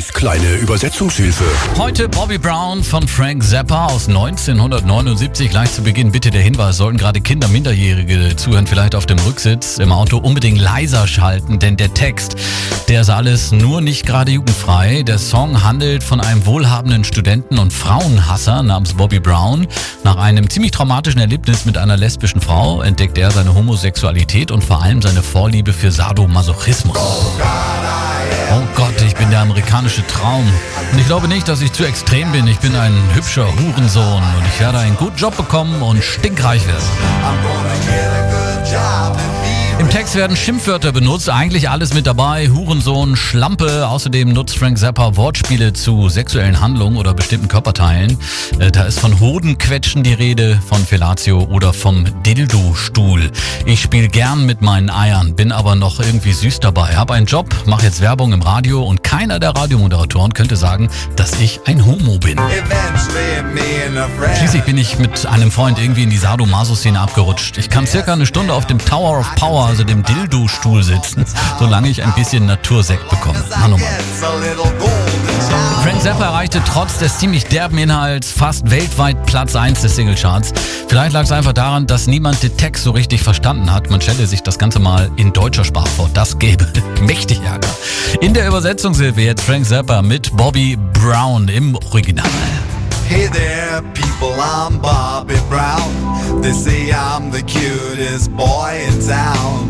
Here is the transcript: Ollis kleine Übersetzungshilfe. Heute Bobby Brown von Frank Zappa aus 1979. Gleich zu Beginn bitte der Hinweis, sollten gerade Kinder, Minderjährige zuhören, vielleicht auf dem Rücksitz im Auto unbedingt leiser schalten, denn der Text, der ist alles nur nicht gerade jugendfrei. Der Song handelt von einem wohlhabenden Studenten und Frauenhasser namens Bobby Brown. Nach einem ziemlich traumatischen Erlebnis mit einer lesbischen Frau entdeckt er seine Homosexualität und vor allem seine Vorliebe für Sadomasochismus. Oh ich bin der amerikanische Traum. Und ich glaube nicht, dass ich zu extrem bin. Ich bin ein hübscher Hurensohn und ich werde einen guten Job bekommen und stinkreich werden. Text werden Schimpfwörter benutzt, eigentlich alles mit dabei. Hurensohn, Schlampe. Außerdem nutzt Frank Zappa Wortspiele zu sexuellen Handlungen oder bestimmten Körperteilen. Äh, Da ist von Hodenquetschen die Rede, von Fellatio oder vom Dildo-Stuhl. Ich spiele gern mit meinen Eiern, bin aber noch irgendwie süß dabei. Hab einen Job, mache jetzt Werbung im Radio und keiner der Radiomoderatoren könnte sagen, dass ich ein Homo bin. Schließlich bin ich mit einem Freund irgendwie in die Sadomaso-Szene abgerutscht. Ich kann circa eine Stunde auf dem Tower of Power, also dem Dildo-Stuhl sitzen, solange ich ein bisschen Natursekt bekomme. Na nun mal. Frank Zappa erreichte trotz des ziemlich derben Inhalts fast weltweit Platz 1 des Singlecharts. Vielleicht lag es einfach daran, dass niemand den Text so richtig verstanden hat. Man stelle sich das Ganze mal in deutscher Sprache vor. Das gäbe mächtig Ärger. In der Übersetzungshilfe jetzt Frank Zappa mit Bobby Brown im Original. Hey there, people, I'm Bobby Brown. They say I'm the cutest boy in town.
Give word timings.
Ollis 0.00 0.12
kleine 0.14 0.54
Übersetzungshilfe. 0.54 1.44
Heute 1.76 2.08
Bobby 2.08 2.38
Brown 2.38 2.82
von 2.82 3.06
Frank 3.06 3.44
Zappa 3.44 3.86
aus 3.86 4.08
1979. 4.08 5.50
Gleich 5.50 5.72
zu 5.72 5.82
Beginn 5.82 6.10
bitte 6.10 6.30
der 6.30 6.40
Hinweis, 6.40 6.78
sollten 6.78 6.96
gerade 6.96 7.20
Kinder, 7.20 7.48
Minderjährige 7.48 8.34
zuhören, 8.34 8.66
vielleicht 8.66 8.94
auf 8.94 9.04
dem 9.04 9.18
Rücksitz 9.18 9.76
im 9.76 9.92
Auto 9.92 10.16
unbedingt 10.16 10.58
leiser 10.58 11.06
schalten, 11.06 11.58
denn 11.58 11.76
der 11.76 11.92
Text, 11.92 12.36
der 12.88 13.02
ist 13.02 13.10
alles 13.10 13.52
nur 13.52 13.82
nicht 13.82 14.06
gerade 14.06 14.32
jugendfrei. 14.32 15.02
Der 15.02 15.18
Song 15.18 15.62
handelt 15.62 16.02
von 16.02 16.20
einem 16.20 16.46
wohlhabenden 16.46 17.04
Studenten 17.04 17.58
und 17.58 17.70
Frauenhasser 17.70 18.62
namens 18.62 18.94
Bobby 18.94 19.20
Brown. 19.20 19.66
Nach 20.02 20.16
einem 20.16 20.48
ziemlich 20.48 20.70
traumatischen 20.70 21.20
Erlebnis 21.20 21.66
mit 21.66 21.76
einer 21.76 21.98
lesbischen 21.98 22.40
Frau 22.40 22.80
entdeckt 22.80 23.18
er 23.18 23.30
seine 23.32 23.54
Homosexualität 23.54 24.50
und 24.50 24.64
vor 24.64 24.82
allem 24.82 25.02
seine 25.02 25.22
Vorliebe 25.22 25.74
für 25.74 25.90
Sadomasochismus. 25.90 26.96
Oh 26.96 27.32
ich 28.30 28.39
bin 29.30 29.36
der 29.36 29.42
amerikanische 29.42 30.04
Traum. 30.08 30.44
Und 30.90 30.98
ich 30.98 31.06
glaube 31.06 31.28
nicht, 31.28 31.46
dass 31.46 31.60
ich 31.62 31.72
zu 31.72 31.84
extrem 31.84 32.32
bin. 32.32 32.48
Ich 32.48 32.58
bin 32.58 32.74
ein 32.74 32.92
hübscher 33.14 33.46
Hurensohn 33.46 34.22
und 34.22 34.46
ich 34.52 34.58
werde 34.58 34.78
einen 34.78 34.96
guten 34.96 35.16
Job 35.16 35.36
bekommen 35.36 35.80
und 35.82 36.02
stinkreich 36.02 36.66
werden. 36.66 36.82
Text 39.90 40.14
werden 40.14 40.36
Schimpfwörter 40.36 40.92
benutzt, 40.92 41.28
eigentlich 41.28 41.68
alles 41.68 41.92
mit 41.94 42.06
dabei. 42.06 42.48
Hurensohn, 42.48 43.16
Schlampe. 43.16 43.88
Außerdem 43.88 44.32
nutzt 44.32 44.56
Frank 44.56 44.78
Zappa 44.78 45.16
Wortspiele 45.16 45.72
zu 45.72 46.08
sexuellen 46.08 46.60
Handlungen 46.60 46.96
oder 46.96 47.12
bestimmten 47.12 47.48
Körperteilen. 47.48 48.16
Äh, 48.60 48.70
Da 48.70 48.84
ist 48.84 49.00
von 49.00 49.18
Hodenquetschen 49.18 50.04
die 50.04 50.14
Rede, 50.14 50.60
von 50.68 50.86
Fellatio 50.86 51.40
oder 51.50 51.72
vom 51.72 52.04
Dildo-Stuhl. 52.22 53.32
Ich 53.66 53.82
spiele 53.82 54.06
gern 54.08 54.46
mit 54.46 54.62
meinen 54.62 54.90
Eiern, 54.90 55.34
bin 55.34 55.50
aber 55.50 55.74
noch 55.74 55.98
irgendwie 55.98 56.32
süß 56.32 56.60
dabei. 56.60 56.96
Hab 56.96 57.10
einen 57.10 57.26
Job, 57.26 57.52
mache 57.66 57.84
jetzt 57.86 58.00
Werbung 58.00 58.32
im 58.32 58.42
Radio 58.42 58.84
und 58.84 59.02
keiner 59.02 59.40
der 59.40 59.50
Radiomoderatoren 59.50 60.34
könnte 60.34 60.54
sagen, 60.54 60.88
dass 61.16 61.40
ich 61.40 61.60
ein 61.66 61.84
Homo 61.84 62.18
bin. 62.18 62.38
Schließlich 64.38 64.62
bin 64.62 64.78
ich 64.78 64.98
mit 65.00 65.26
einem 65.26 65.50
Freund 65.50 65.78
irgendwie 65.80 66.04
in 66.04 66.10
die 66.10 66.16
Sadomaso-Szene 66.16 66.98
abgerutscht. 67.00 67.58
Ich 67.58 67.68
kann 67.68 67.88
circa 67.88 68.12
eine 68.12 68.24
Stunde 68.26 68.54
auf 68.54 68.66
dem 68.66 68.78
Tower 68.78 69.18
of 69.18 69.34
Power, 69.34 69.74
also 69.80 69.94
dem 69.94 70.02
Dildo-Stuhl 70.02 70.82
sitzen, 70.82 71.24
solange 71.58 71.88
ich 71.88 72.02
ein 72.02 72.12
bisschen 72.14 72.44
Natursekt 72.44 73.08
bekomme. 73.08 73.42
Na 73.48 73.68
nun 73.68 73.80
mal. 73.80 73.88
Frank 75.82 76.02
Zappa 76.02 76.24
erreichte 76.26 76.60
trotz 76.66 76.98
des 76.98 77.18
ziemlich 77.18 77.46
derben 77.46 77.78
Inhalts 77.78 78.30
fast 78.30 78.70
weltweit 78.70 79.24
Platz 79.24 79.56
1 79.56 79.80
des 79.80 79.96
Singlecharts. 79.96 80.52
Vielleicht 80.88 81.14
lag 81.14 81.22
es 81.22 81.32
einfach 81.32 81.54
daran, 81.54 81.86
dass 81.86 82.06
niemand 82.06 82.42
den 82.42 82.54
Text 82.58 82.84
so 82.84 82.90
richtig 82.90 83.22
verstanden 83.22 83.72
hat. 83.72 83.88
Man 83.90 84.02
stelle 84.02 84.26
sich 84.26 84.42
das 84.42 84.58
Ganze 84.58 84.80
mal 84.80 85.10
in 85.16 85.32
deutscher 85.32 85.64
Sprache 85.64 85.88
vor. 85.88 86.10
Das 86.12 86.38
gäbe 86.38 86.66
mächtig 87.00 87.40
Ärger. 87.42 87.68
In 88.20 88.34
der 88.34 88.48
Übersetzungshilfe 88.48 89.22
jetzt 89.22 89.42
Frank 89.42 89.64
Zappa 89.64 90.02
mit 90.02 90.36
Bobby 90.36 90.76
Brown 90.92 91.48
im 91.48 91.74
Original. 91.76 92.28
Hey 93.08 93.28
there, 93.28 93.82
people, 93.94 94.34
I'm 94.40 94.78
Bobby 94.78 95.34
Brown. 95.48 96.42
They 96.42 96.52
say 96.52 96.92
I'm 96.92 97.30
the 97.30 97.42
cutest 97.42 98.30
boy 98.36 98.86
in 98.86 99.00
town. 99.06 99.69